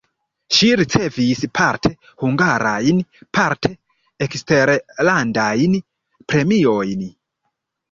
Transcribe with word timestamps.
Ŝi 0.59 0.69
ricevis 0.79 1.43
parte 1.59 1.91
hungarajn, 2.23 3.03
parte 3.41 3.73
eksterlandajn 4.29 5.79
premiojn. 6.35 7.09